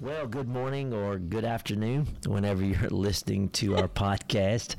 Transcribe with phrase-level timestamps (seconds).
[0.00, 4.76] Well, good morning or good afternoon, whenever you're listening to our podcast.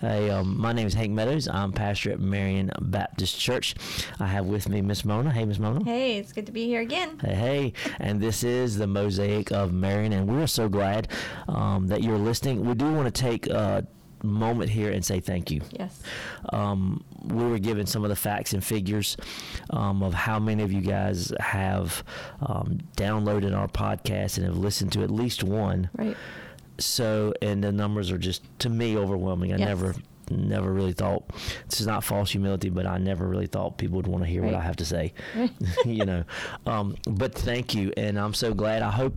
[0.00, 1.46] Hey, um, my name is Hank Meadows.
[1.46, 3.74] I'm pastor at Marion Baptist Church.
[4.18, 5.30] I have with me Miss Mona.
[5.30, 5.84] Hey, Miss Mona.
[5.84, 7.18] Hey, it's good to be here again.
[7.18, 11.08] Hey, hey, and this is the Mosaic of Marion, and we're so glad
[11.48, 12.64] um, that you're listening.
[12.64, 13.50] We do want to take.
[13.50, 13.82] Uh,
[14.22, 15.60] moment here and say thank you.
[15.78, 16.00] Yes.
[16.52, 19.16] Um, we were given some of the facts and figures
[19.70, 22.02] um, of how many of you guys have
[22.40, 25.88] um, downloaded our podcast and have listened to at least one.
[25.96, 26.16] Right.
[26.78, 29.52] So, and the numbers are just to me overwhelming.
[29.52, 29.68] I Yes.
[29.68, 29.94] never,
[30.30, 31.28] never really thought
[31.68, 34.42] this is not false humility, but I never really thought people would want to hear
[34.42, 35.12] what I have to say.
[35.36, 35.50] Right.
[35.84, 36.24] you know,
[36.66, 38.82] um, but thank you, and I'm so glad.
[38.82, 39.14] I hope.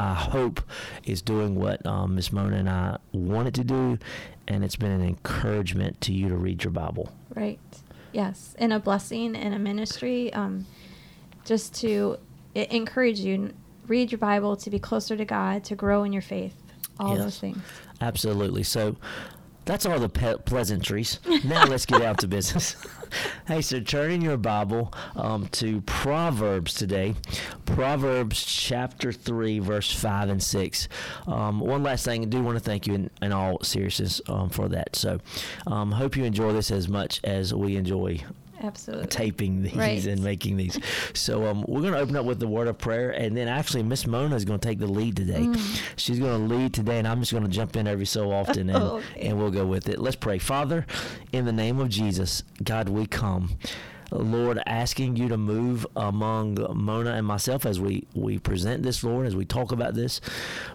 [0.00, 0.60] I hope
[1.06, 3.98] is doing what um, Miss Mona and I wanted to do,
[4.48, 7.12] and it's been an encouragement to you to read your Bible.
[7.34, 7.60] Right.
[8.12, 8.56] Yes.
[8.58, 10.32] And a blessing and a ministry.
[10.32, 10.66] Um,
[11.44, 12.18] just to
[12.54, 13.52] encourage you,
[13.86, 16.54] read your Bible to be closer to God, to grow in your faith.
[16.98, 17.24] All Yes.
[17.24, 17.58] those things.
[18.00, 18.64] Absolutely.
[18.64, 18.96] So
[19.68, 21.20] that's all the pe- pleasantries.
[21.44, 22.74] Now let's get out to business.
[23.46, 27.14] hey, so turn in your Bible um, to Proverbs today.
[27.66, 30.88] Proverbs chapter 3, verse 5 and 6.
[31.26, 34.48] Um, one last thing, I do want to thank you in, in all seriousness um,
[34.48, 34.96] for that.
[34.96, 35.20] So
[35.66, 38.20] um, hope you enjoy this as much as we enjoy
[38.62, 39.06] Absolutely.
[39.06, 40.04] taping these Right.
[40.06, 40.78] and making these.
[41.14, 43.82] So um, we're going to open up with the word of prayer, and then actually
[43.82, 45.40] Miss Mona is going to take the lead today.
[45.42, 45.80] Mm.
[45.96, 48.70] She's going to lead today, and I'm just going to jump in every so often,
[48.70, 49.20] and, okay.
[49.28, 49.98] and we'll go with it.
[49.98, 50.86] Let's pray, Father,
[51.32, 53.56] in the name of Jesus, God, we come.
[54.10, 59.26] Lord, asking you to move among Mona and myself as we, we present this, Lord,
[59.26, 60.20] as we talk about this.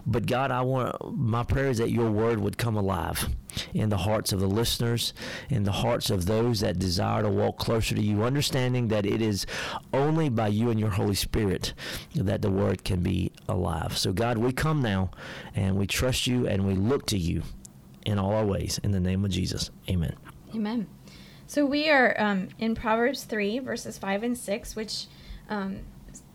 [0.06, 3.28] But God, I want my prayer is that your word would come alive
[3.72, 5.14] in the hearts of the listeners,
[5.48, 9.20] in the hearts of those that desire to walk closer to you, understanding that it
[9.20, 9.46] is
[9.92, 11.74] only by you and your Holy Spirit
[12.14, 13.96] that the word can be alive.
[13.96, 15.10] So, God, we come now
[15.54, 17.42] and we trust you and we look to you
[18.04, 18.78] in all our ways.
[18.82, 20.14] In the name of Jesus, amen.
[20.54, 20.86] Amen.
[21.46, 25.06] So we are um, in Proverbs 3, verses 5 and 6, which
[25.48, 25.80] um,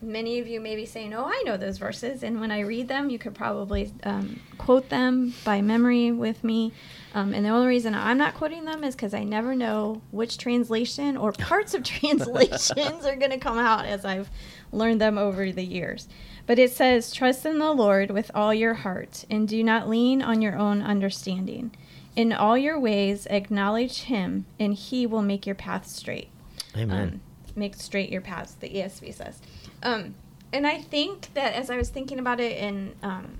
[0.01, 2.23] many of you may be saying, Oh, I know those verses.
[2.23, 6.73] And when I read them, you could probably um, quote them by memory with me.
[7.13, 10.37] Um, and the only reason I'm not quoting them is because I never know which
[10.37, 14.29] translation or parts of translations are going to come out as I've
[14.71, 16.07] learned them over the years.
[16.45, 20.21] But it says, Trust in the Lord with all your heart, and do not lean
[20.21, 21.71] on your own understanding.
[22.19, 26.27] In all your ways, acknowledge him, and he will make your path straight.
[26.75, 27.01] Amen.
[27.13, 27.21] Um,
[27.55, 29.39] make straight your paths, the ESV says.
[29.81, 30.15] Um,
[30.51, 33.37] and I think that as I was thinking about it, and um,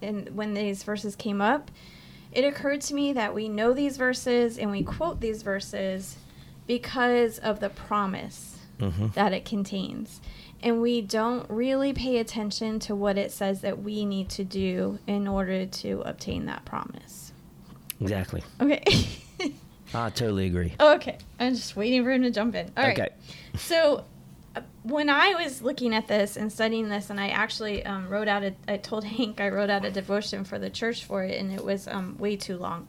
[0.00, 1.70] and when these verses came up,
[2.32, 6.16] it occurred to me that we know these verses and we quote these verses
[6.66, 10.22] because of the promise hmm that it contains.
[10.62, 15.00] And we don't really pay attention to what it says that we need to do
[15.06, 17.21] in order to obtain that promise.
[18.00, 18.42] Exactly.
[18.60, 18.82] Okay.
[19.94, 20.72] I totally agree.
[20.80, 21.18] okay.
[21.38, 22.70] I'm just waiting for him to jump in.
[22.76, 22.98] All right.
[22.98, 23.10] Okay.
[23.56, 24.04] So,
[24.56, 28.26] uh, when I was looking at this and studying this, and I actually um, wrote
[28.28, 31.38] out a, I told Hank I wrote out a devotion for the church for it,
[31.38, 32.88] and it was um, way too long.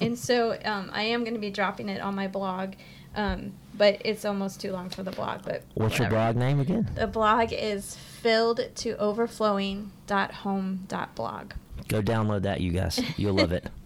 [0.00, 2.74] And so, um, I am going to be dropping it on my blog,
[3.16, 5.42] um, but it's almost too long for the blog.
[5.42, 6.88] But What's your blog name again?
[6.94, 11.52] The blog is filled to overflowing.home.blog.
[11.88, 13.00] Go download that, you guys.
[13.18, 13.68] You'll love it.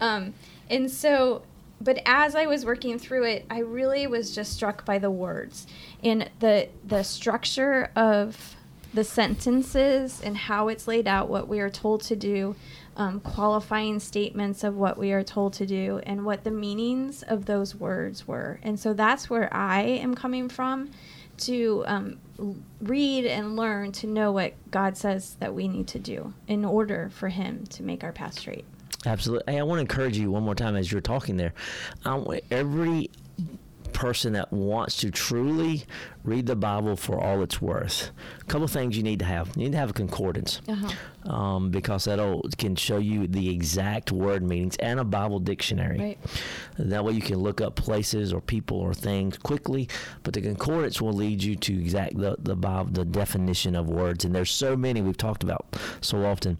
[0.00, 0.34] Um,
[0.70, 1.42] and so,
[1.80, 5.66] but as I was working through it, I really was just struck by the words
[6.02, 8.56] and the the structure of
[8.94, 12.56] the sentences and how it's laid out, what we are told to do,
[12.96, 17.44] um, qualifying statements of what we are told to do, and what the meanings of
[17.44, 18.58] those words were.
[18.62, 20.90] And so that's where I am coming from
[21.38, 22.18] to um,
[22.80, 27.10] read and learn to know what God says that we need to do in order
[27.12, 28.64] for Him to make our path straight.
[29.06, 29.52] Absolutely.
[29.52, 31.54] Hey, I want to encourage you one more time as you're talking there.
[32.04, 33.10] Want every
[33.92, 35.84] person that wants to truly
[36.22, 38.10] read the Bible for all it's worth.
[38.42, 39.48] A couple things you need to have.
[39.56, 40.60] You need to have a concordance.
[40.68, 41.32] Uh-huh.
[41.32, 45.98] Um, because that'll can show you the exact word meanings and a Bible dictionary.
[45.98, 46.18] Right.
[46.78, 49.88] That way you can look up places or people or things quickly.
[50.24, 54.26] But the concordance will lead you to exact the the Bible, the definition of words.
[54.26, 56.58] And there's so many we've talked about so often.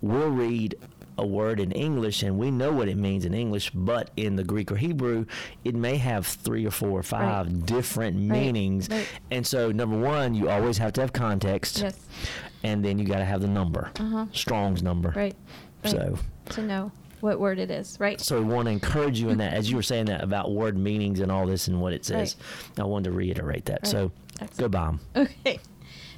[0.00, 0.76] We'll read
[1.18, 4.44] a word in English and we know what it means in English, but in the
[4.44, 5.26] Greek or Hebrew,
[5.64, 7.66] it may have three or four or five Right.
[7.66, 8.88] different Right, meanings.
[8.90, 9.06] right.
[9.30, 11.80] And so, number one, you always have to have context.
[11.80, 11.98] Yes.
[12.62, 14.26] And then you got to have the number, Uh-huh.
[14.32, 15.12] Strong's number.
[15.14, 15.34] Right.
[15.84, 16.18] So,
[16.50, 18.20] to know what word it is, right?
[18.20, 20.78] so we want to encourage you in that, as you were saying that about word
[20.78, 22.36] meanings and all this and what it says.
[22.78, 23.86] I wanted to reiterate that.
[23.86, 24.56] So, Excellent.
[24.58, 25.00] go buy 'em.
[25.16, 25.58] Okay.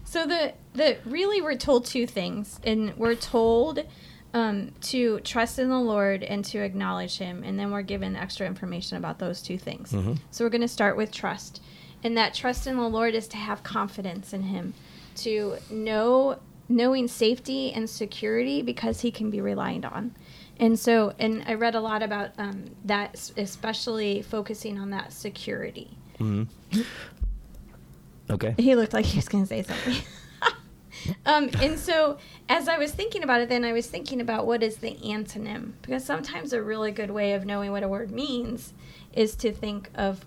[0.05, 3.85] So the the really we're told two things, and we're told
[4.33, 8.47] um, to trust in the Lord and to acknowledge Him, and then we're given extra
[8.47, 9.93] information about those two things.
[9.93, 10.19] Mhm.
[10.31, 11.61] So we're going to start with trust,
[12.05, 14.75] and that trust in the Lord is to have confidence in Him,
[15.17, 16.39] to know
[16.69, 20.15] knowing safety and security because He can be relied on.
[20.59, 25.91] And so, and I read a lot about um, that, especially focusing on that security.
[26.19, 26.47] Mhm.
[28.31, 28.55] Okay.
[28.59, 29.97] He looked like he was going to say something.
[31.27, 32.19] um, and so,
[32.49, 35.73] as I was thinking about it, then I was thinking about what is the antonym
[35.83, 38.73] because sometimes a really good way of knowing what a word means
[39.13, 40.25] is to think of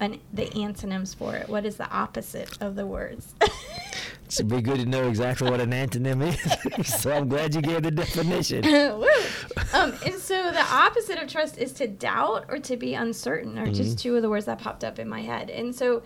[0.00, 1.48] an, the antonyms for it.
[1.48, 3.34] What is the opposite of the words?
[4.26, 6.86] It'd be good to know exactly what an antonym is.
[7.00, 8.64] so I'm glad you gave the definition.
[9.74, 13.72] Um, and so the opposite of trust is to doubt or to be uncertain, or
[13.72, 15.48] just two of the words that popped up in my head.
[15.48, 16.02] And so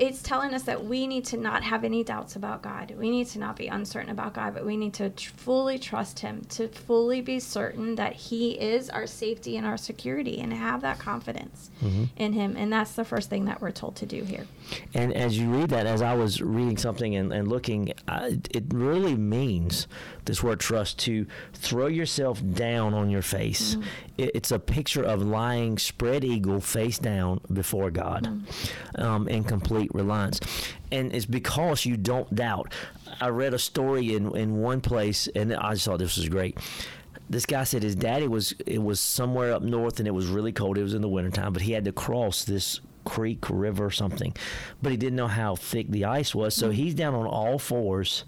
[0.00, 2.94] it's telling us that we need to not have any doubts about God.
[2.96, 6.20] We need to not be uncertain about God, but we need to tr- fully trust
[6.20, 10.80] Him, to fully be certain that He is our safety and our security, and have
[10.80, 12.04] that confidence mm-hmm.
[12.16, 12.56] in Him.
[12.56, 14.46] And that's the first thing that we're told to do here.
[14.94, 18.72] And as you read that, as I was reading something and, and looking, I, it
[18.72, 19.86] really means
[20.24, 23.74] this word trust to throw yourself down on your face.
[23.74, 23.88] Mm-hmm.
[24.16, 29.02] It, it's a picture of lying spread eagle face down before God mm-hmm.
[29.02, 30.40] um, in complete reliance.
[30.92, 32.72] And it's because you don't doubt.
[33.20, 36.58] I read a story in, in one place, and I just thought this was great.
[37.28, 40.50] This guy said his daddy was it was somewhere up north and it was really
[40.50, 40.76] cold.
[40.76, 44.34] It was in the wintertime but he had to cross this creek river or something.
[44.82, 48.24] But he didn't know how thick the ice was so he's down on all fours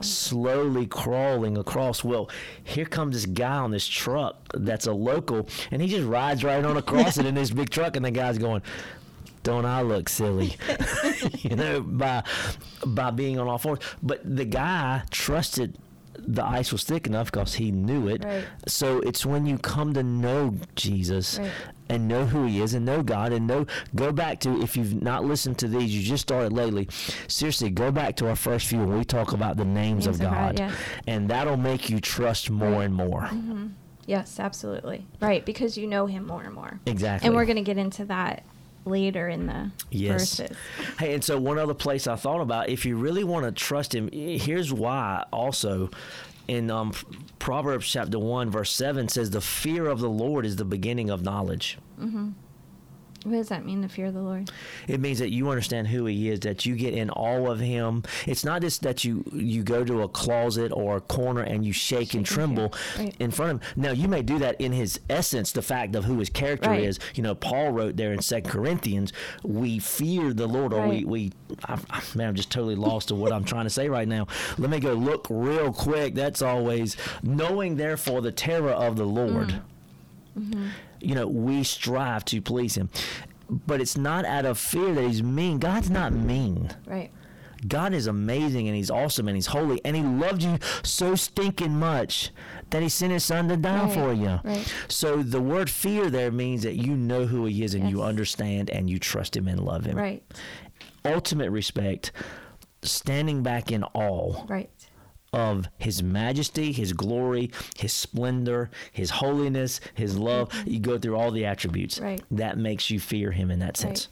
[0.00, 2.04] slowly crawling across.
[2.04, 2.28] Well
[2.62, 6.62] here comes this guy on this truck that's a local and he just rides right
[6.62, 8.62] on across it in this big truck and the guy's going
[9.46, 10.56] don't I look silly?
[11.38, 12.24] you know, by
[12.84, 13.78] by being on all fours.
[14.02, 15.78] But the guy trusted
[16.18, 18.24] the ice was thick enough because he knew it.
[18.24, 18.44] Right.
[18.66, 21.50] So it's when you come to know Jesus Right.
[21.88, 23.66] and know who He is and know God and know.
[23.94, 26.88] Go back to if you've not listened to these, you just started lately.
[27.28, 30.14] Seriously, go back to our first few when we talk about the names, Names of
[30.14, 30.72] of God, God, yeah.
[31.06, 32.84] and that'll make you trust more Right.
[32.86, 33.20] and more.
[33.30, 33.66] Mm-hmm.
[34.06, 35.06] Yes, absolutely.
[35.20, 36.80] Right, because you know Him more and more.
[36.86, 37.26] Exactly.
[37.26, 38.42] And we're going to get into that
[38.86, 40.38] later in the Yes.
[40.38, 40.56] verses.
[40.98, 43.94] Hey, and so one other place I thought about, if you really want to trust
[43.94, 45.90] him, eh, here's why also.
[46.48, 46.92] In um,
[47.40, 51.22] Proverbs chapter 1, verse 7 says, The fear of the Lord is the beginning of
[51.22, 51.76] knowledge.
[53.26, 54.50] What does that mean, the fear of the Lord?
[54.86, 58.04] It means that you understand who he is, that you get in all of him.
[58.24, 61.72] It's not just that you you go to a closet or a corner and you
[61.72, 62.72] shake, and and tremble.
[62.96, 63.14] Right.
[63.18, 63.82] in front of him.
[63.82, 66.84] Now you may do that in his essence, the fact of who his character Right.
[66.84, 67.00] is.
[67.14, 69.12] You know, Paul wrote there in Second Corinthians,
[69.42, 71.06] we fear the Lord, or we Right.
[71.08, 71.32] we
[71.64, 74.28] I, I- man, I'm just totally lost to what I'm trying to say right now.
[74.56, 76.14] Let me go look real quick.
[76.14, 79.62] That's always knowing therefore the terror of the Lord Mm.
[80.38, 80.66] Mm-hmm.
[81.00, 82.90] You know, we strive to please him.
[83.48, 85.58] But it's not out of fear that he's mean.
[85.58, 86.70] God's not mean.
[86.86, 87.10] Right.
[87.66, 91.78] God is amazing and he's awesome and he's holy and he loved you so stinking
[91.78, 92.30] much
[92.70, 94.40] that he sent his son to die Right, for you.
[94.44, 94.74] right.
[94.88, 98.68] So the word fear there means that you know who he is and you understand
[98.70, 99.96] and you trust him and love him.
[99.96, 100.22] Right.
[101.04, 102.12] Ultimate respect,
[102.82, 104.70] standing back in awe Right.
[105.36, 110.50] Of his majesty, his glory, his splendor, his holiness, his love.
[110.66, 111.96] You go through all the attributes.
[111.96, 112.04] Mm-hmm.
[112.04, 112.22] Right.
[112.30, 114.08] That makes you fear him in that sense.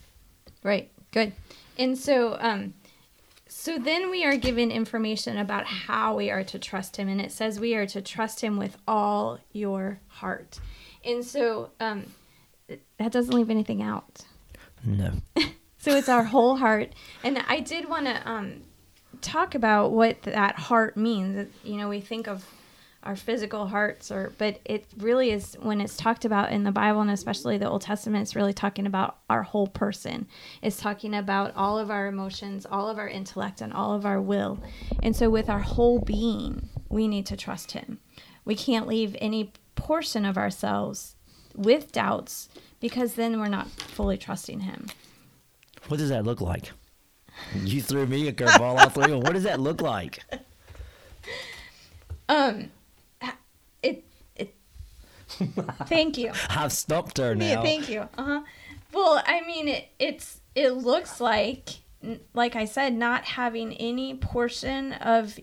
[0.62, 0.90] Right.
[1.12, 1.32] Good.
[1.78, 2.74] And so, um,
[3.48, 7.32] so then we are given information about how we are to trust him, and it
[7.32, 10.60] says we are to trust him with all your heart.
[11.04, 12.04] And so, um,
[12.98, 14.20] that doesn't leave anything out.
[14.84, 15.12] No.
[15.84, 16.94] So it's our whole heart.
[17.22, 18.62] And I did want to um,
[19.24, 21.48] talk about what that heart means.
[21.64, 22.44] You know, we think of
[23.02, 27.02] our physical hearts, or but it really is when it's talked about in the Bible
[27.02, 28.22] and especially the Old Testament.
[28.22, 30.26] It's really talking about our whole person.
[30.62, 34.20] It's talking about all of our emotions, all of our intellect, and all of our
[34.20, 34.58] will.
[35.02, 38.00] And so, with our whole being, we need to trust Him.
[38.44, 41.16] We can't leave any portion of ourselves
[41.54, 42.48] with doubts
[42.80, 44.86] because then we're not fully trusting Him.
[45.88, 46.72] What does that look like?
[47.62, 48.78] You threw me a curveball.
[48.78, 49.18] I threw.
[49.18, 50.22] What does that look like?
[52.28, 52.70] um
[53.82, 54.04] it
[54.36, 54.54] it.
[55.86, 56.32] Thank you.
[56.50, 57.62] I've stumped her Yeah, now.
[57.62, 58.00] thank you.
[58.16, 58.40] Uh huh.
[58.92, 61.68] Well, I mean, it, it's it looks like,
[62.32, 65.38] like I said, not having any portion of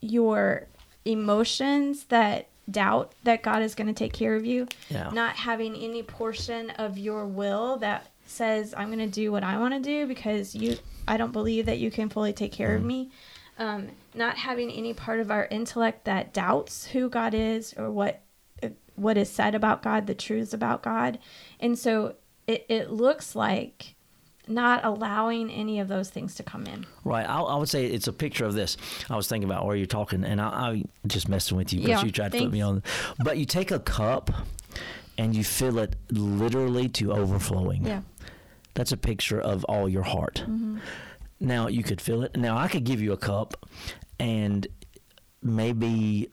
[0.00, 0.68] your
[1.04, 4.68] emotions that doubt that God is going to take care of you.
[4.88, 5.10] Yeah.
[5.10, 9.58] Not having any portion of your will that says I'm going to do what I
[9.58, 10.76] want to do because you
[11.06, 13.10] I don't believe that you can fully take care of me.
[13.58, 18.20] Um, not having any part of our intellect that doubts who God is or what
[18.96, 21.18] what is said about God, the truths about God.
[21.60, 22.14] And so
[22.46, 23.94] it, it looks like
[24.46, 26.86] not allowing any of those things to come in.
[27.02, 27.28] Right.
[27.28, 28.76] I, I would say it's a picture of this.
[29.08, 32.02] I was thinking about where you're talking, and I, I just messing with you because
[32.02, 32.82] Yeah, you tried to put me on.
[33.18, 34.30] But you take a cup
[35.16, 37.86] and you fill it literally to overflowing.
[37.86, 38.02] Yeah.
[38.74, 40.42] That's a picture of all your heart.
[40.46, 40.78] Mm-hmm.
[41.40, 42.36] Now you could fill it.
[42.36, 43.68] Now I could give you a cup,
[44.18, 44.66] and
[45.42, 46.30] maybe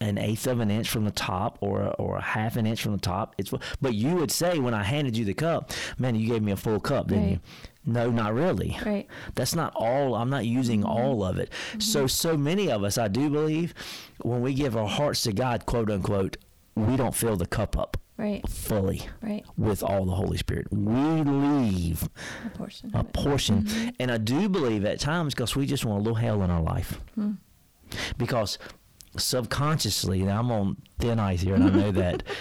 [0.00, 2.82] an eighth of an inch from the top or a, or a half an inch
[2.82, 3.34] from the top.
[3.38, 6.52] It's but you would say when I handed you the cup, man, you gave me
[6.52, 7.40] a full cup, didn't you?
[7.84, 8.76] No, not really.
[8.84, 9.06] Right.
[9.34, 10.14] That's not all.
[10.14, 10.90] I'm not using Mm-hmm.
[10.90, 11.50] all of it.
[11.78, 13.74] So so many of us, I do believe,
[14.22, 16.36] when we give our hearts to God, quote unquote,
[16.76, 18.46] we don't fill the cup up Right.
[18.48, 19.44] fully Right.
[19.56, 20.66] with all the Holy Spirit.
[20.72, 22.08] We leave
[22.44, 22.90] A portion.
[22.92, 23.62] a portion.
[23.62, 23.88] Mm-hmm.
[24.00, 26.60] And I do believe at times because we just want a little hell in our
[26.60, 27.00] life.
[27.14, 27.32] Hmm.
[28.18, 28.58] Because
[29.16, 32.22] subconsciously, and I'm on thin ice here, and I know that.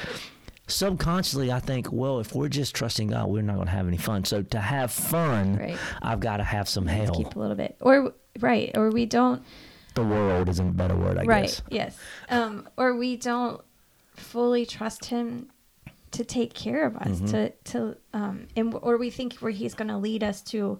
[0.69, 3.95] Subconsciously, I think, well, if we're just trusting God, we're not going to have any
[3.95, 4.25] fun.
[4.25, 5.77] So to have fun, Right.
[6.01, 7.15] I've got to have some hell.
[7.15, 7.77] Keep a little bit.
[7.79, 8.71] Or right.
[8.75, 9.41] Or we don't.
[9.93, 11.43] The world isn't a better word, I right.
[11.43, 11.61] guess.
[11.61, 11.71] Right.
[11.71, 11.97] Yes.
[12.29, 12.67] Um.
[12.75, 13.61] Or we don't
[14.17, 15.47] fully trust Him
[16.17, 17.17] to take care of us.
[17.19, 17.25] Mm-hmm.
[17.27, 18.47] To to um.
[18.55, 20.79] And or we think where He's going to lead us to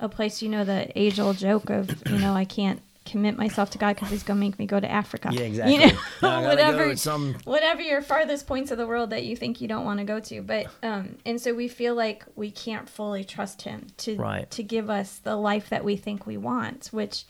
[0.00, 0.42] a place.
[0.42, 3.94] You know the age old joke of you know I can't commit myself to God
[3.94, 5.28] because He's going to make me go to Africa.
[5.32, 5.74] Yeah, exactly.
[5.74, 5.96] You know,
[6.48, 6.96] whatever.
[6.96, 10.04] some whatever your farthest points of the world that you think you don't want to
[10.04, 14.16] go to but um and so we feel like we can't fully trust him to
[14.16, 14.50] Right.
[14.50, 17.24] to give us the life that we think we want which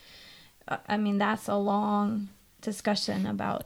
[0.66, 2.30] uh, i mean that's a long
[2.62, 3.64] discussion about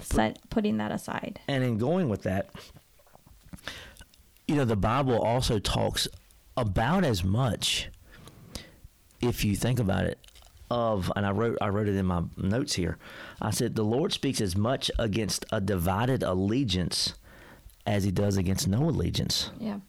[0.00, 2.48] set, putting that aside And in going with that,
[4.46, 6.08] you know, the Bible also talks
[6.56, 7.88] about as much,
[9.20, 10.18] if you think about it,
[10.70, 12.96] of and I wrote I wrote it in my notes here.
[13.40, 17.14] I said the Lord speaks as much against a divided allegiance
[17.86, 19.50] as he does against no allegiance.
[19.58, 19.80] yeah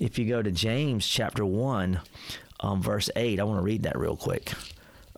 [0.00, 2.00] If you go to James chapter one,
[2.60, 4.52] um, verse eight, I want to read that real quick,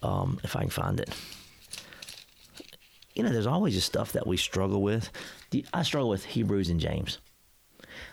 [0.03, 1.11] um, if I can find it.
[3.15, 5.11] You know, there's always just stuff that we struggle with.
[5.73, 7.19] I struggle with Hebrews and James.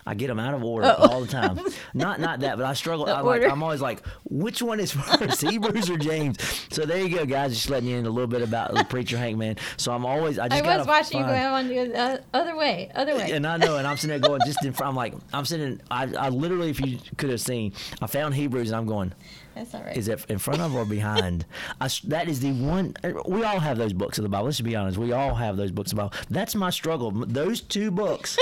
[0.10, 1.08] I get them out of order Oh.
[1.08, 1.60] all the time.
[1.94, 3.06] not not that, but I struggle.
[3.06, 3.44] The I'm, like.
[3.44, 6.38] I'm always like, which one is first, Hebrews or James?
[6.72, 7.54] So there you go, guys.
[7.54, 9.58] Just letting you in a little bit about the preacher Hank man.
[9.78, 10.40] So I'm always.
[10.40, 12.90] I just i was watching you find- go i want to the uh, other way
[12.96, 14.90] other way and I know, and I'm sitting there going just in front.
[14.90, 15.80] I'm like, I'm sitting.
[15.92, 19.14] I, I literally, if you could have seen, I found Hebrews, and I'm going.
[19.56, 21.46] that's all right Is it in front of or behind?
[21.80, 22.96] I that is the one.
[23.28, 24.46] We all have those books of the Bible.
[24.46, 24.98] Let's just be honest.
[24.98, 26.16] We all have those books of the Bible.
[26.30, 27.12] That's my struggle.
[27.12, 28.38] Those two books.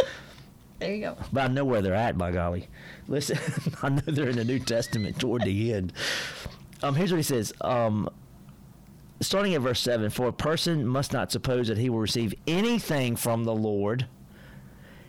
[0.79, 2.17] There you go but I know where they're at.
[2.17, 2.67] By golly,
[3.07, 3.37] listen.
[3.81, 5.93] I know they're in the New Testament toward the end.
[6.83, 7.53] Um, here's what he says.
[7.61, 8.09] Um,
[9.21, 13.15] starting at verse seven, for a person must not suppose that he will receive anything
[13.15, 14.07] from the Lord.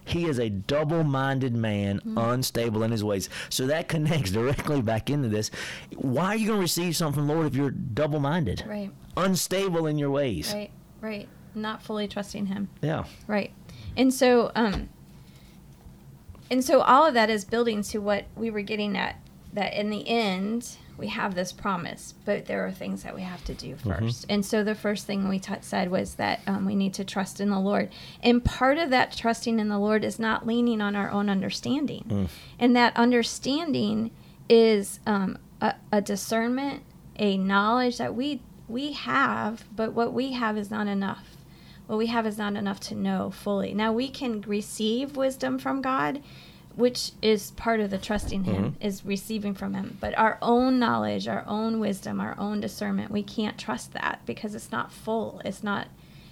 [0.04, 3.28] He is a double-minded man, unstable in his ways.
[3.50, 5.50] So that connects directly back into this.
[5.96, 9.86] Why are you going to receive something from the Lord if you're double-minded, right unstable
[9.86, 10.54] in your ways?
[10.54, 10.70] right
[11.00, 13.04] right not fully trusting him Yeah.
[13.26, 13.52] Right.
[13.96, 14.88] And so um
[16.50, 19.16] and so all of that is building to what we were getting at
[19.52, 23.44] that in the end we have this promise, but there are things that we have
[23.44, 26.74] to do 1st And so the first thing we t- said was that um, we
[26.74, 27.90] need to trust in the Lord.
[28.20, 32.28] And part of that trusting in the Lord is not leaning on our own understanding.
[32.58, 34.10] And that understanding
[34.48, 36.82] is um, a, a discernment,
[37.16, 41.37] a knowledge that we we have, but what we have is not enough
[41.88, 43.74] what we have is not enough to know fully.
[43.74, 46.22] Now we can receive wisdom from God,
[46.76, 48.86] which is part of the trusting Him, mm-hmm.
[48.86, 49.96] is receiving from Him.
[49.98, 54.54] But our own knowledge, our own wisdom, our own discernment, we can't trust that because
[54.54, 55.40] it's not full.
[55.44, 55.88] It's not.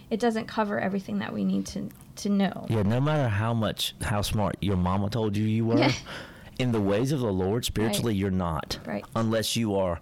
[0.08, 2.66] It doesn't cover everything that we need to to know.
[2.68, 5.88] Yeah, no matter how much how smart your mama told you you were,
[6.58, 8.78] in the ways of the Lord spiritually you're not.
[8.84, 9.04] Right.
[9.16, 10.00] Unless you are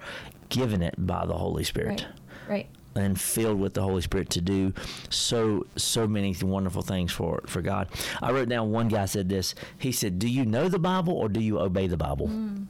[0.49, 2.07] given it by the Holy Spirit Right.
[2.49, 2.69] Right.
[2.97, 4.73] And filled with the Holy Spirit to do
[5.11, 7.89] so so many wonderful things for for God.
[8.23, 9.55] I wrote down one guy said this.
[9.79, 12.67] He said, "Do you know the Bible or do you obey the Bible?" Mm.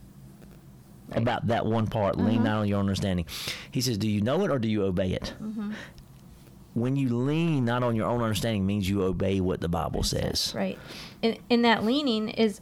[1.10, 1.18] Right.
[1.22, 2.44] About that one part, lean Mhm.
[2.44, 3.26] not on your understanding.
[3.70, 5.72] He says, "Do you know it or do you obey it?" Mm-hmm.
[6.74, 10.52] When you lean not on your own understanding means you obey what the Bible says.
[10.54, 10.78] Right.
[11.22, 12.60] And, and that leaning is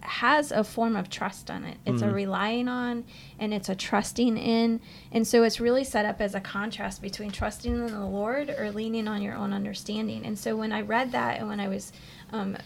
[0.00, 1.78] has a form of trust on it.
[1.86, 3.04] It's a relying on
[3.38, 4.80] and it's a trusting in.
[5.10, 8.70] And so it's really set up as a contrast between trusting in the Lord or
[8.72, 10.26] leaning on your own understanding.
[10.26, 11.92] And so when I read that and when I was
[12.32, 12.58] um,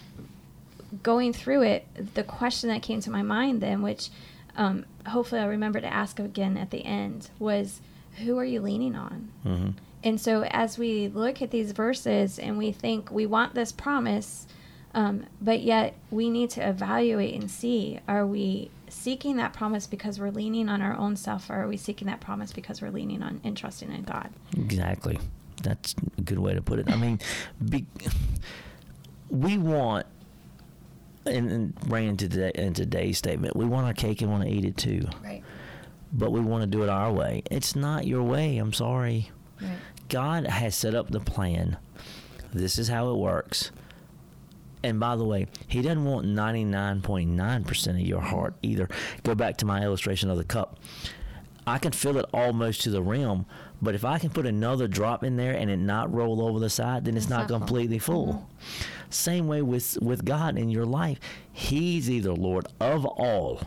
[1.02, 4.08] going through it, the question that came to my mind then, which
[4.56, 7.80] um, hopefully I'll remember to ask again at the end, was
[8.24, 9.30] who are you leaning on?
[9.42, 9.68] hmm
[10.06, 14.46] And so, as we look at these verses and we think we want this promise,
[14.94, 20.20] um, but yet we need to evaluate and see are we seeking that promise because
[20.20, 23.20] we're leaning on our own self, or are we seeking that promise because we're leaning
[23.20, 24.30] on and trusting in God?
[24.56, 25.18] Exactly.
[25.64, 26.88] That's a good way to put it.
[26.88, 27.18] I mean,
[27.68, 27.84] be,
[29.28, 30.06] we want,
[31.24, 34.48] and, and bring into, today, into today's statement, we want our cake and want to
[34.50, 35.42] eat it too, Right.
[36.12, 37.42] but we want to do it our way.
[37.50, 38.58] It's not your way.
[38.58, 39.32] I'm sorry.
[39.60, 39.70] Right.
[40.08, 41.76] God has set up the plan.
[42.52, 43.70] This is how it works.
[44.82, 48.88] And by the way, He doesn't want 99.9% of your heart either.
[49.24, 50.78] Go back to my illustration of the cup.
[51.66, 53.44] I can fill it almost to the rim,
[53.82, 56.70] but if I can put another drop in there and it not roll over the
[56.70, 58.26] side, then it's, It's not, not completely full.
[58.26, 59.10] Mm-hmm.
[59.10, 61.18] Same way with, with God in your life.
[61.52, 63.62] He's either Lord of all.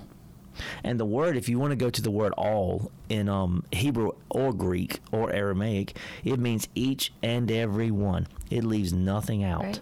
[0.84, 4.12] And the word, if you want to go to the word all in um, Hebrew
[4.30, 8.28] or Greek or Aramaic, it means each and every one.
[8.50, 9.64] It leaves nothing out.
[9.64, 9.82] Right.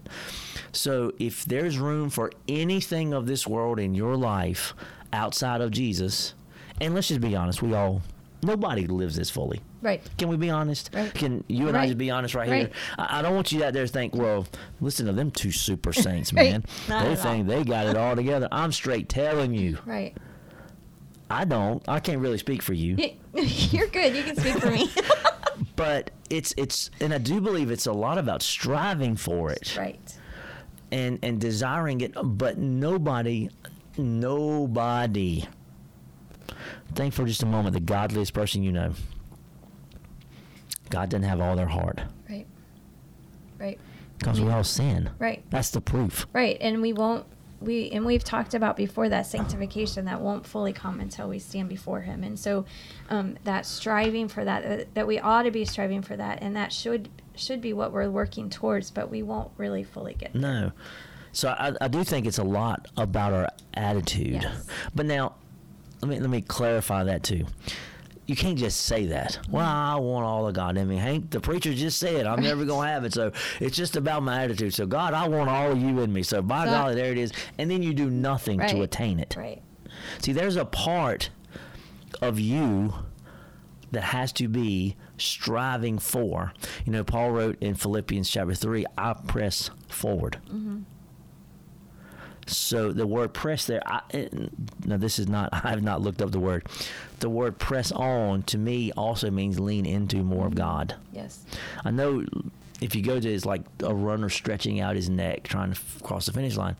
[0.71, 4.73] So if there's room for anything of this world in your life
[5.13, 6.33] outside of Jesus,
[6.81, 8.01] and let's just be honest, we all,
[8.43, 9.61] nobody lives this fully.
[9.81, 10.01] Right.
[10.17, 10.89] Can we be honest?
[10.93, 11.13] Right.
[11.13, 12.59] Can you and I just be honest right, Right.
[12.67, 12.71] here?
[12.97, 14.45] I, I don't want you out there to think, well,
[14.81, 16.65] listen to them two super saints, man.
[16.87, 17.15] They at all.
[17.15, 18.47] think they got it all together.
[18.51, 20.15] I'm straight telling you, Right.
[21.29, 21.83] I don't.
[21.87, 22.95] I can't really speak for you,
[23.33, 24.15] You're good.
[24.15, 24.89] You can speak for me.
[25.75, 29.99] but it's it's, and I do believe it's a lot about striving for it right.
[30.91, 32.13] and and desiring it.
[32.21, 33.49] But nobody,
[33.97, 35.45] nobody.
[36.95, 38.93] Think for just a moment the godliest person you know.
[40.89, 42.47] God doesn't have all their heart Right.
[43.59, 43.77] Right.
[44.17, 45.09] because we all sin.
[45.19, 45.43] Right.
[45.49, 46.25] That's the proof.
[46.31, 47.25] Right, and we won't
[47.59, 51.69] we and we've talked about before that sanctification that won't fully come until we stand
[51.69, 52.65] before Him, and so
[53.09, 56.55] um, that striving for that uh, that we ought to be striving for that, and
[56.55, 60.41] that should should be what we're working towards, but we won't really fully get there.
[60.41, 60.71] No.
[61.31, 64.41] So I, I do think it's a lot about our attitude.
[64.41, 64.67] Yes.
[64.95, 65.35] But now,
[66.01, 67.45] let me let me clarify that too.
[68.27, 69.39] You can't just say that.
[69.49, 70.97] Well, I want all of God in me.
[70.97, 73.13] Hank, the preacher just said I'm never gonna have it.
[73.13, 74.73] So it's just about my attitude.
[74.73, 76.23] So God, I want all of you in me.
[76.23, 77.31] So by So- golly, there it is.
[77.57, 79.35] And then you do nothing to attain it.
[79.37, 79.61] Right.
[80.19, 81.29] See, there's a part
[82.21, 82.93] of you
[83.93, 86.51] that has to be striving for.
[86.85, 90.37] You know, Paul wrote in Philippians chapter 3, I press forward.
[90.49, 90.79] Mm-hmm.
[92.49, 94.27] So the word press there, I, eh,
[94.85, 96.67] now this is not, I have not looked up the word.
[97.19, 100.95] The word press on to me also means lean into more of God.
[101.11, 101.43] Yes.
[101.83, 102.25] I know
[102.81, 106.01] if you go to it's like a runner stretching out his neck trying to f-
[106.03, 106.75] cross the finish line.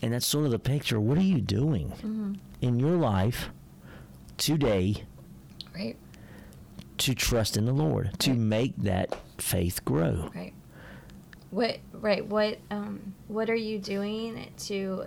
[0.00, 1.00] And that's sort of the picture.
[1.00, 2.34] What are you doing mm-hmm.
[2.60, 3.50] in your life
[4.36, 5.04] today
[5.74, 5.96] Right.
[6.98, 8.38] to trust in the Lord, to Right.
[8.38, 10.30] make that faith grow?
[10.34, 10.52] Right.
[11.50, 15.04] What right, what um what are you doing to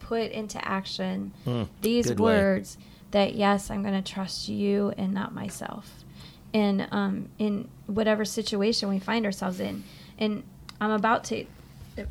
[0.00, 2.24] put into action Mm, these good way.
[2.24, 2.78] words
[3.12, 6.04] that yes, I'm going to trust you and not myself.
[6.52, 9.84] And um in whatever situation we find ourselves in.
[10.18, 10.42] And
[10.80, 11.46] I'm about to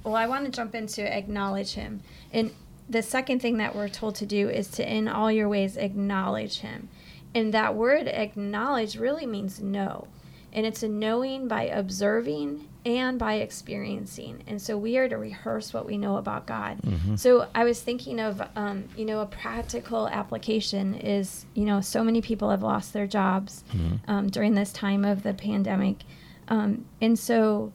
[0.04, 2.02] well, I want to jump into acknowledge him.
[2.34, 2.52] And
[2.90, 6.60] the second thing that we're told to do is to in all your ways acknowledge
[6.60, 6.90] him.
[7.36, 10.08] And that word acknowledge really means know.
[10.56, 14.44] And it's a knowing by observing and by experiencing.
[14.48, 16.80] And so we are to rehearse what we know about God.
[17.18, 22.04] So I was thinking of, um, you know, a practical application is, you know, so
[22.04, 23.64] many people have lost their jobs
[24.08, 26.04] um, during this time of the pandemic.
[26.48, 27.74] Um, and so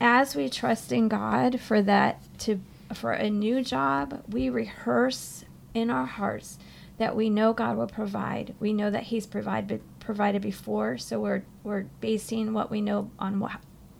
[0.00, 2.60] as we trust in God for that to
[2.92, 6.58] for a new job, we rehearse in our hearts
[6.98, 8.54] that we know God will provide.
[8.60, 13.40] We know that He's provided provided before, so we're we're basing what we know on
[13.40, 13.52] what,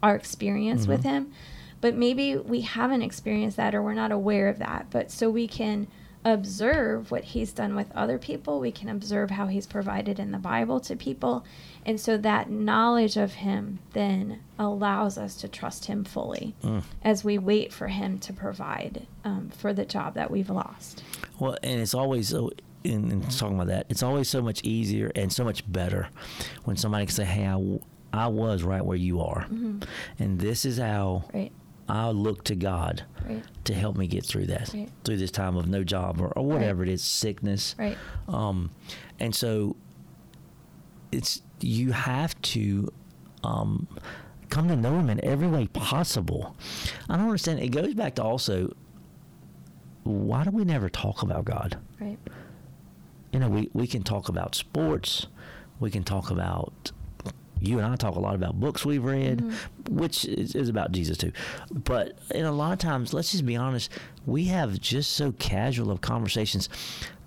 [0.02, 1.32] our experience with Him.
[1.80, 4.86] But maybe we haven't experienced that, or we're not aware of that.
[4.90, 5.88] But so we can
[6.24, 8.60] observe what He's done with other people.
[8.60, 11.44] We can observe how He's provided in the Bible to people,
[11.84, 16.82] and so that knowledge of Him then allows us to trust Him fully Mm.
[17.02, 21.02] as we wait for Him to provide um, for the job that we've lost.
[21.38, 22.50] Well, and it's always so.
[22.84, 26.08] In, in talking about that, it's always so much easier and so much better
[26.64, 27.80] when somebody can say, "Hey, I, w-
[28.12, 29.46] I was right where you are,
[30.18, 31.52] and this is how Right.
[31.88, 33.44] I look to God Right.
[33.64, 34.88] to help me get through that, Right.
[35.04, 37.76] through this time of no job or, or whatever it is, sickness.
[37.78, 37.96] Right.
[38.26, 38.70] Um,
[39.20, 39.76] and so
[41.12, 42.92] it's you have to
[43.44, 43.86] um,
[44.48, 46.56] come to know him in every way possible.
[47.08, 47.60] I don't understand.
[47.60, 48.74] It goes back to also
[50.04, 51.78] why do we never talk about God?
[52.00, 52.18] Right.
[53.32, 55.26] You know, we, we can talk about sports.
[55.80, 56.92] We can talk about
[57.62, 59.40] you and I talk a lot about books we've read,
[59.88, 61.32] which is, is about Jesus too.
[61.70, 63.90] But in a lot of times, let's just be honest,
[64.26, 66.68] we have just so casual of conversations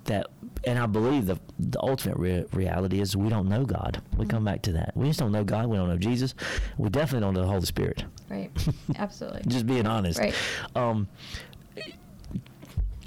[0.04, 0.26] that,
[0.64, 4.02] and I believe the the ultimate re- reality is we don't know God.
[4.16, 4.92] We come back to that.
[4.94, 5.66] We just don't know God.
[5.66, 6.34] We don't know Jesus.
[6.76, 8.04] We definitely don't know the Holy Spirit.
[8.28, 8.50] Right.
[8.96, 9.42] Absolutely.
[9.48, 10.18] Just being honest.
[10.20, 10.34] Right.
[10.74, 11.08] Um.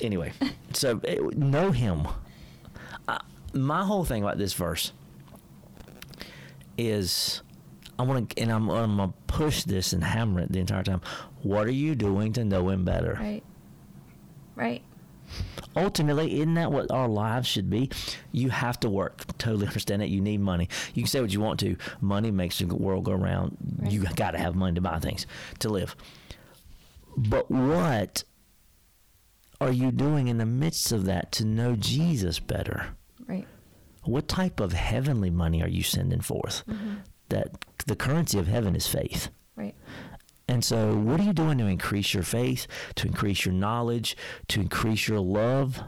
[0.02, 0.32] Anyway,
[0.74, 2.08] so eh, know Him.
[3.54, 4.92] My whole thing about this verse
[6.78, 7.42] is,
[7.98, 11.02] I want to, and I'm, I'm gonna push this and hammer it the entire time.
[11.44, 13.18] What are you doing to know Him better?
[13.20, 13.44] Right.
[14.56, 14.82] Right.
[15.78, 17.90] ultimately isn't that what our lives should be
[18.32, 21.40] you have to work totally understand that you need money you can say what you
[21.40, 23.92] want to money makes the world go around Right.
[23.92, 25.28] you got to have money to buy things
[25.60, 25.96] to live
[27.16, 28.24] but what
[29.62, 32.96] are you doing in the midst of that to know jesus better.
[34.10, 36.96] What type of heavenly money are you sending forth mm-hmm.
[37.30, 39.76] that the currency of heaven is faith Right.
[40.48, 44.16] and so, what are you doing to increase your faith, to increase your knowledge,
[44.48, 45.82] to increase your love?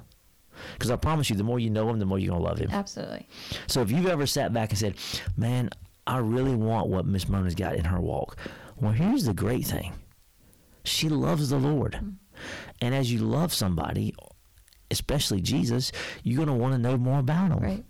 [0.74, 2.60] Because I promise you, the more you know him, the more you're going to love
[2.60, 2.70] him.
[2.70, 3.28] Absolutely.
[3.68, 4.96] So, if you've ever sat back and said,
[5.38, 5.70] Man,
[6.06, 8.38] I really want what Miss Mona's got in her walk,
[8.76, 9.94] well, here's the great thing
[10.84, 11.94] she loves the Lord.
[11.94, 12.10] Mm-hmm.
[12.82, 14.14] And as you love somebody,
[14.90, 15.92] especially Jesus,
[16.24, 17.60] you're going to want to know more about him.
[17.60, 17.86] Right.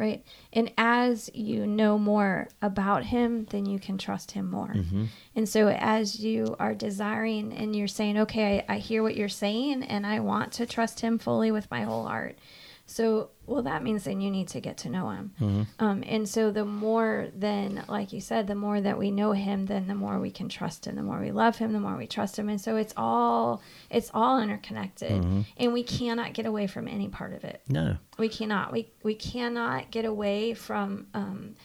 [0.00, 0.24] Right.
[0.54, 4.72] And as you know more about him, then you can trust him more.
[4.72, 5.04] Mm-hmm.
[5.36, 9.28] And so as you are desiring and you're saying, okay, I, I hear what you're
[9.28, 12.38] saying and I want to trust him fully with my whole heart.
[12.86, 15.32] So, well, that means then you need to get to know him.
[15.40, 15.62] Mm-hmm.
[15.84, 19.66] Um, and so the more then, like you said, the more that we know him,
[19.66, 22.06] then the more we can trust him, the more we love him, the more we
[22.06, 22.48] trust him.
[22.48, 23.60] And so it's all,
[23.90, 25.40] it's all interconnected Mm-hmm.
[25.56, 27.96] and we cannot get away from any part of it No.
[28.18, 31.56] we cannot we we cannot get away from um,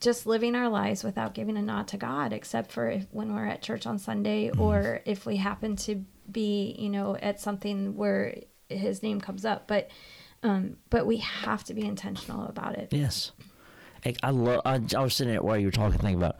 [0.00, 3.46] just living our lives without giving a nod to God, except for if, when we're
[3.46, 8.34] at church on Sunday or if we happen to be, you know, at something where
[8.68, 9.68] His name comes up.
[9.68, 9.90] But
[10.42, 12.88] um, but we have to be intentional about it.
[12.90, 13.32] Yes.
[14.04, 14.62] Like, I love.
[14.64, 16.36] I, I was sitting there while you were talking, thinking about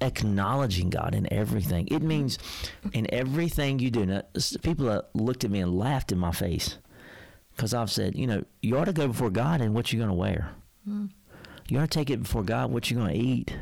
[0.00, 1.88] acknowledging God in everything.
[1.90, 2.38] It means
[2.92, 4.04] in everything you do.
[4.04, 4.22] Now,
[4.62, 6.76] people looked at me and laughed in my face
[7.56, 10.10] because I've said, you know, you ought to go before God and what you're going
[10.10, 10.50] to wear.
[11.68, 13.56] You ought to take it before God what you're going to eat,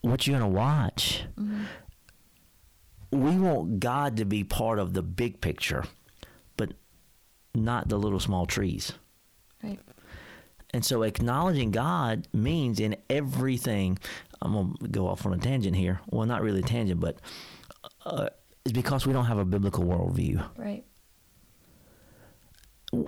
[0.00, 1.22] what you're going to watch.
[3.12, 5.84] We want God to be part of the big picture,
[7.54, 8.92] not the little small trees.
[9.62, 9.78] Right.
[10.70, 13.98] And so acknowledging God means in everything.
[14.42, 16.00] I'm going to go off on a tangent here.
[16.10, 17.18] Well, not really a tangent, but
[18.04, 18.28] uh,
[18.64, 20.44] it's because we don't have a biblical worldview.
[20.56, 20.84] Right.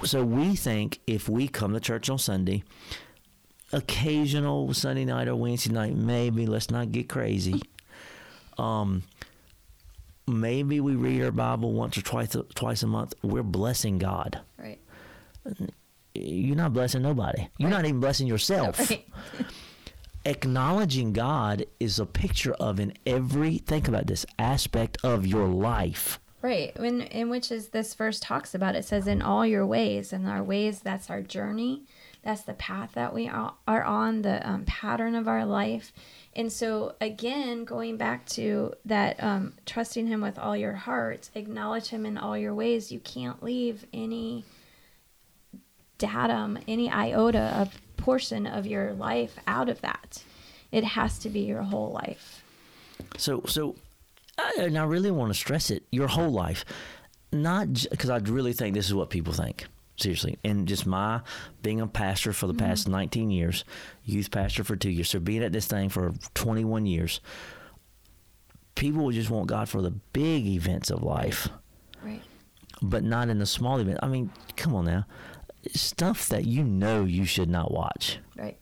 [0.05, 2.65] So we think if we come to church on Sunday,
[3.73, 7.63] occasional Sunday night or Wednesday night, maybe, let's not get crazy.
[8.59, 9.03] Um,
[10.31, 13.15] maybe we read our Bible once or twice, twice a month.
[13.23, 14.41] We're blessing God.
[14.59, 14.79] Right.
[16.15, 17.49] You're not blessing nobody.
[17.59, 17.77] You're Right.
[17.77, 18.79] not even blessing yourself.
[18.91, 19.07] Right.
[20.25, 26.21] acknowledging God is a picture of in every think about this aspect of your life.
[26.43, 26.79] Right.
[26.79, 30.27] When in which is this verse talks about it says in all your ways and
[30.29, 31.85] our ways that's our journey.
[32.23, 35.93] That's the path that we are are on, the um, pattern of our life.
[36.37, 41.89] And so again, going back to that um, trusting him with all your heart, acknowledge
[41.89, 42.93] him in all your ways.
[42.93, 44.45] You can't leave any
[45.99, 50.25] datum, any iota of portion of your life out of that.
[50.73, 52.45] It has to be your whole life.
[53.17, 53.75] So so
[54.39, 56.65] I, and I really want to stress it your whole life.
[57.33, 59.67] Not because I really think this is what people think.
[60.01, 61.21] Seriously, and just my
[61.63, 62.67] being a pastor for the mm-hmm.
[62.67, 63.65] past 19 years,
[64.05, 67.21] youth pastor for two years, so being at this thing for 21 years,
[68.77, 71.49] people would just want God for the big events of life.
[72.03, 72.23] Right.
[72.81, 73.99] but not in the small event.
[74.03, 75.07] I mean, come on now.
[75.75, 78.19] Stuff that you know you should not watch.
[78.37, 78.57] Right.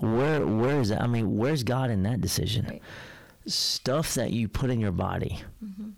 [0.00, 1.00] Where where is that?
[1.00, 2.66] I mean, where's God in that decision?
[2.68, 2.82] Right.
[3.46, 5.40] Stuff that you put in your body.
[5.64, 5.90] Mm-hmm.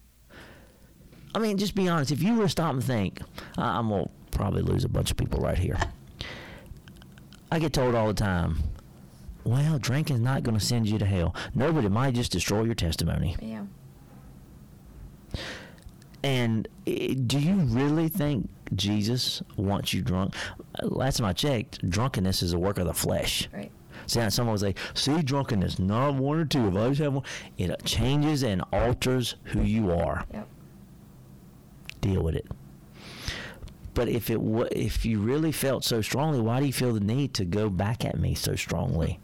[1.37, 2.11] I mean, just be honest.
[2.13, 3.21] If you were to stop and think,
[3.59, 5.79] I'm gonna probably lose a bunch of people right here.
[7.53, 8.57] I get told all the time,
[9.45, 11.35] well, drinking's not going to send you to hell.
[11.55, 13.37] No, but it might just destroy your testimony.
[13.39, 13.67] Yeah.
[16.25, 20.35] And do you really think Jesus wants you drunk?
[20.83, 23.47] Last time I checked, drunkenness is a work of the flesh.
[23.53, 23.71] Right.
[24.07, 26.67] See, how someone would say, see, drunkenness, not one or two.
[26.67, 27.25] If I just have one,
[27.59, 30.25] it changes and alters who you are.
[30.33, 30.49] Yep.
[32.07, 32.47] Deal with it.
[33.95, 37.01] But if it wa if you really felt so strongly, why do you feel the
[37.01, 39.19] need to go back at me so strongly?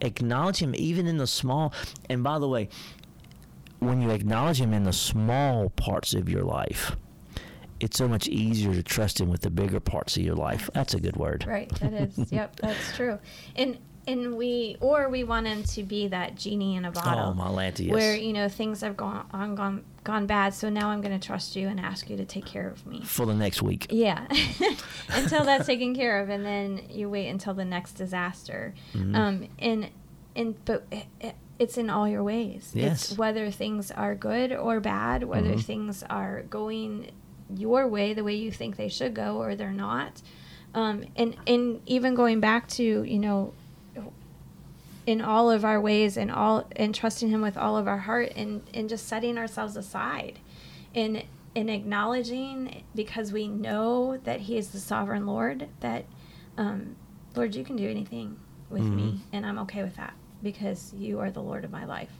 [0.00, 1.72] Acknowledge him even in the small.
[2.08, 2.68] And by the way,
[3.78, 6.96] when you acknowledge him in the small parts of your life,
[7.78, 10.68] it's so much easier to trust him with the bigger parts of your life.
[10.74, 11.44] That's a good word.
[11.46, 11.68] Right.
[11.78, 12.32] That is.
[12.32, 12.56] yep.
[12.56, 13.18] That's true.
[13.54, 13.78] And
[14.08, 17.26] and we or we want him to be that genie in a bottle.
[17.30, 17.92] Oh, my Lanta, yes.
[17.94, 21.24] Where you know things have gone on gone gone bad, so now I'm going to
[21.24, 23.02] trust you and ask you to take care of me.
[23.04, 23.86] For the next week.
[23.90, 24.26] Yeah,
[25.10, 28.74] until that's taken care of, and then you wait until the next disaster.
[28.94, 29.14] Mm-hmm.
[29.14, 29.90] Um, and
[30.34, 32.70] and but it, it, it's in all your ways.
[32.74, 33.10] Yes.
[33.10, 35.62] It's whether things are good or bad, whether Mhm.
[35.64, 37.10] things are going
[37.54, 40.22] your way, the way you think they should go, or they're not.
[40.74, 43.52] Um, and and even going back to you know
[45.08, 48.30] in all of our ways and all and trusting him with all of our heart
[48.36, 50.38] and and just setting ourselves aside
[50.94, 51.24] and
[51.56, 56.04] and acknowledging because we know that he is the sovereign lord that
[56.58, 56.94] um,
[57.34, 58.36] lord you can do anything
[58.68, 59.18] with me Mhm.
[59.32, 62.12] and i'm okay with that because you are the lord of my life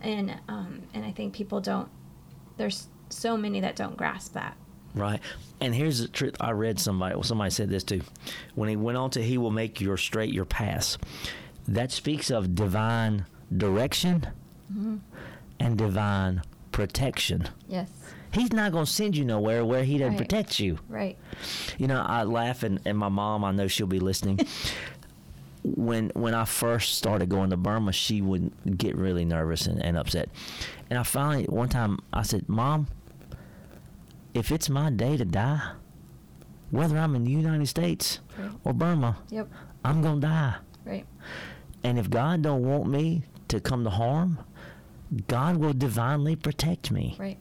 [0.00, 1.90] and um, and i think people don't
[2.56, 4.56] there's so many that don't grasp that
[4.92, 5.20] Right.
[5.60, 6.34] And here's the truth.
[6.40, 8.00] I read somebody, well, somebody said this too.
[8.56, 10.98] When he went on to, he will make your straight your paths.
[11.68, 14.26] That speaks of divine direction
[14.72, 14.96] mm-hmm.
[15.58, 16.42] and divine
[16.72, 17.48] protection.
[17.68, 17.90] yes
[18.32, 20.18] He's not going to send you nowhere where he doesn't Right.
[20.18, 20.78] protect you.
[20.88, 21.18] right
[21.78, 24.38] You know, I laugh, and, and my mom, I know she'll be listening.
[25.62, 29.96] when when I first started going to Burma, she would get really nervous and, and
[29.96, 30.28] upset.
[30.88, 32.86] And I finally, one time, I said, Mom,
[34.32, 35.72] if it's my day to die,
[36.70, 38.50] whether I'm in the United States Right.
[38.64, 39.48] or Burma, yep
[39.84, 40.54] I'm going to die.
[40.84, 41.06] Right
[41.82, 44.38] And if God don't want me to come to harm,
[45.28, 47.16] God will divinely protect me.
[47.18, 47.38] right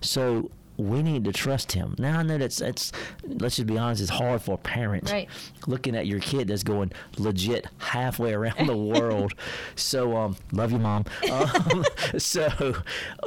[0.00, 1.94] So we need to trust him.
[1.98, 2.92] Now I know that's that's
[3.24, 5.28] let's just be honest, it's hard for a parent Right.
[5.66, 9.34] looking at your kid that's going legit halfway around the world.
[9.76, 11.04] so um, love you, mom.
[11.30, 11.84] Um,
[12.18, 12.76] so,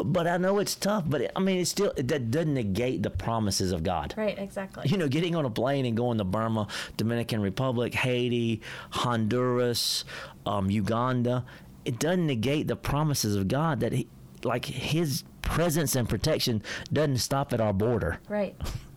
[0.03, 1.03] but I know it's tough.
[1.07, 4.13] But it, I mean, it's still that doesn't negate the promises of God.
[4.17, 8.61] right exactly You know, getting on a plane and going to Burma, Dominican Republic, Haiti,
[8.91, 10.03] Honduras,
[10.45, 11.45] um, Uganda,
[11.85, 14.07] it doesn't negate the promises of God that he,
[14.43, 18.19] like His presence and protection doesn't stop at our border.
[18.27, 18.55] Right,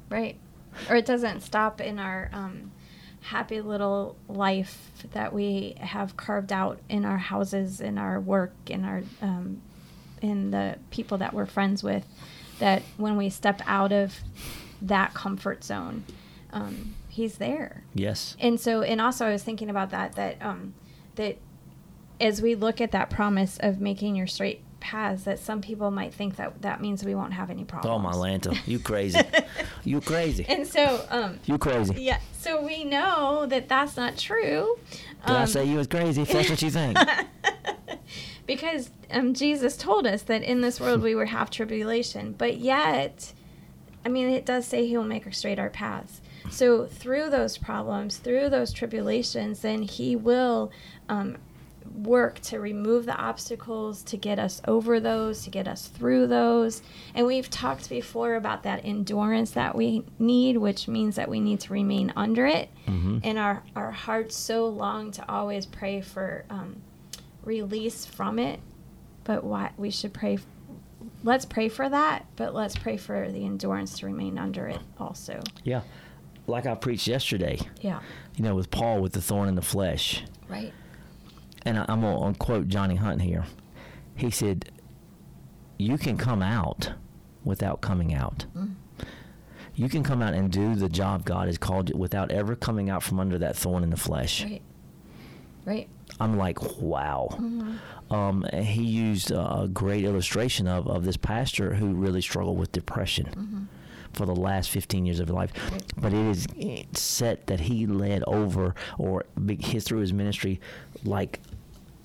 [0.09, 0.39] right.
[0.91, 2.73] Or it doesn't stop in our um,
[3.21, 8.85] happy little life that we have carved out in our houses, in our work, in
[8.85, 9.63] our um,
[10.21, 12.05] in the people that we're friends with.
[12.59, 14.17] That when we step out of
[14.83, 16.05] that comfort zone,
[16.53, 17.85] um, he's there.
[17.95, 18.37] Yes.
[18.41, 20.15] And so, and also, I was thinking about that.
[20.15, 20.75] That um,
[21.17, 21.39] that
[22.21, 26.15] as we look at that promise of making your straight paths, that some people might
[26.15, 27.95] think that that means we won't have any problems.
[27.95, 29.21] Oh my Lanta, you crazy.
[29.85, 30.47] you crazy.
[30.49, 32.03] And so, um, You crazy.
[32.03, 34.79] yeah, so we know that that's not true.
[35.27, 36.23] Did I um, say you was crazy?
[36.23, 36.97] If that's what you think.
[38.47, 43.35] because um, Jesus told us that in this world we would have tribulation, but yet,
[44.07, 46.23] I mean, it does say He will make straight our paths.
[46.51, 50.73] So through those problems, through those tribulations, then He will
[51.11, 51.37] um,
[51.95, 56.83] work to remove the obstacles, to get us over those, to get us through those.
[57.15, 61.61] And we've talked before about that endurance that we need, which means that we need
[61.61, 62.71] to remain under it.
[62.87, 63.21] Mhm.
[63.25, 66.83] And our, our hearts so long to always pray for um,
[67.45, 68.61] release from it.
[69.25, 70.39] But why we should pray.
[71.23, 75.41] Let's pray for that, but let's pray for the endurance to remain under it also.
[75.65, 75.83] Yeah.
[76.47, 78.01] Like I preached yesterday, Yeah.
[78.37, 80.25] you know, with Paul with the thorn in the flesh.
[80.49, 80.73] Right.
[81.69, 83.45] And I- I'm going to quote Johnny Hunt here.
[84.15, 84.71] He said,
[85.79, 86.93] You can come out
[87.45, 88.47] without coming out.
[88.57, 88.75] Mm.
[89.75, 92.91] You can come out and do the job God has called you without ever coming
[92.91, 94.43] out from under that thorn in the flesh.
[94.45, 94.63] Right.
[95.65, 95.89] Right.
[96.19, 97.29] I'm like, wow.
[97.33, 98.13] Mm-hmm.
[98.15, 103.27] Um, he used a great illustration of, of this pastor who really struggled with depression
[103.27, 103.63] Mm-hmm.
[104.15, 105.53] for the last 15 years of his life.
[105.97, 106.47] But it is
[106.95, 109.27] set that he led over or
[109.61, 110.61] his, through his ministry
[111.05, 111.41] like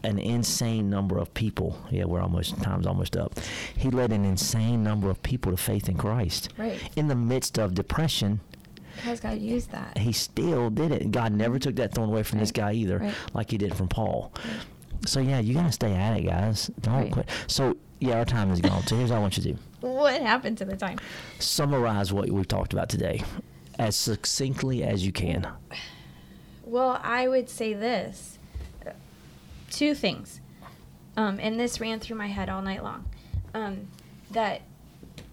[0.03, 1.77] an insane number of people.
[1.89, 3.39] Yeah, we're almost time's almost up.
[3.75, 6.79] He led an insane number of people to faith in Christ Right.
[6.95, 8.39] in the midst of depression
[9.03, 9.97] How's God use that?
[9.97, 11.09] He still did it.
[11.11, 13.13] God never took that thorn away from this guy either, Right.
[13.33, 14.31] like he did from Paul.
[14.45, 15.07] Right.
[15.07, 16.69] So yeah, you gotta stay at it, guys.
[16.79, 17.11] Don't Right.
[17.11, 17.27] quit.
[17.47, 18.85] So yeah, our time is gone.
[18.85, 20.99] So here's what I want you to do: What happened to the time?
[21.39, 23.23] summarize what we've talked about today
[23.79, 25.47] as succinctly as you can.
[26.63, 28.37] Well, I would say this
[29.73, 30.39] two things.
[31.15, 33.05] Um, and this ran through my head all night long.
[33.53, 33.87] Um,
[34.31, 34.61] that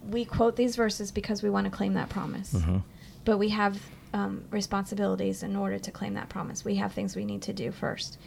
[0.09, 2.53] we quote these verses because we want to claim that promise.
[2.53, 2.83] Mhm.
[3.25, 3.81] But we have
[4.13, 6.65] um, responsibilities in order to claim that promise.
[6.65, 8.19] We have things we need to do first.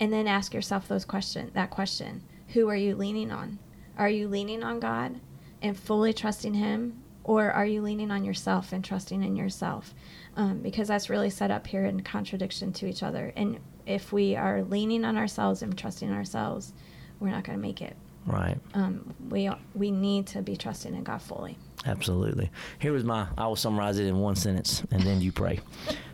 [0.00, 2.22] And then ask yourself those question that question.
[2.54, 3.58] Who are you leaning on?
[3.98, 5.20] Are you leaning on God
[5.60, 9.94] and fully trusting him or are you leaning on yourself and trusting in yourself?
[10.36, 13.32] Um, because that's really set up here in contradiction to each other.
[13.36, 13.58] And
[13.90, 16.72] if we are leaning on ourselves and trusting ourselves,
[17.18, 17.96] we're not going to make it.
[18.26, 18.58] Right.
[18.74, 21.56] Um, we we need to be trusting in God fully.
[21.86, 22.50] Absolutely.
[22.78, 23.26] Here was my.
[23.36, 25.60] I will summarize it in one sentence, and then you pray.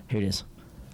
[0.08, 0.44] Here it is.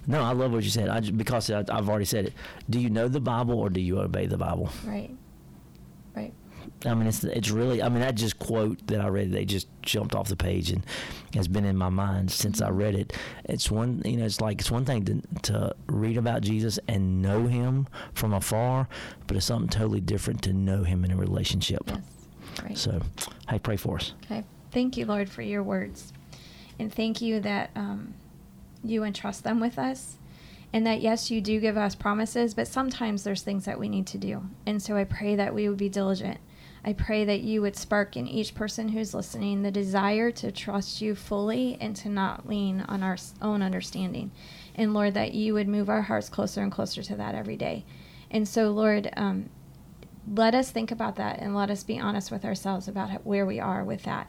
[0.07, 0.89] No, I love what you said.
[0.89, 2.33] I just, because I, I've already said it.
[2.69, 4.71] Do you know the Bible or do you obey the Bible?
[4.85, 5.15] Right.
[6.85, 7.83] I mean, it's it's really.
[7.83, 10.85] I mean, that just quote that I read, they just jumped off the page and
[11.35, 13.13] has been in my mind since I read it.
[13.45, 17.23] It's one, you know, it's like it's one thing to to read about Jesus and
[17.23, 18.89] know Him from afar,
[19.27, 21.83] but it's something totally different to know Him in a relationship.
[21.87, 22.01] Yes.
[22.63, 22.79] Right.
[22.79, 23.01] So,
[23.49, 24.15] hey, pray for us.
[24.25, 24.45] Okay.
[24.71, 26.13] Thank you, Lord, for your words.
[26.79, 28.15] And thank you that um,
[28.83, 30.17] you entrust them with us.
[30.73, 34.07] And that, yes, you do give us promises, but sometimes there's things that we need
[34.09, 34.43] to do.
[34.65, 36.39] And so I pray that we would be diligent.
[36.85, 41.01] I pray that you would spark in each person who's listening the desire to trust
[41.01, 44.33] you fully and to not lean on our own understanding.
[44.75, 47.85] And Lord, that you would move our hearts closer and closer to that every day.
[48.31, 49.51] And so, Lord, um,
[50.27, 53.61] let us think about that and let us be honest with ourselves about where we
[53.61, 54.29] are with that.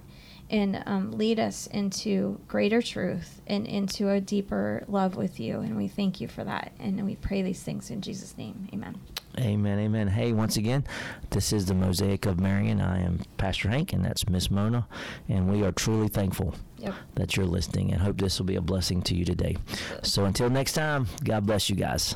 [0.49, 5.61] And um, lead us into greater truth and into a deeper love with you.
[5.61, 6.73] And we thank you for that.
[6.79, 8.67] And we pray these things in jesus name.
[8.73, 8.99] Amen
[9.39, 10.07] Amen, amen.
[10.09, 10.85] Hey, once again,
[11.31, 12.79] this is the Mosaic of Marion.
[12.79, 14.87] I am Pastor Hank, and that's Miss Mona,
[15.27, 18.61] and we are truly thankful yep that you're listening and hope this will be a
[18.61, 19.57] blessing to you today.
[20.03, 22.15] So until next time, God bless you guys.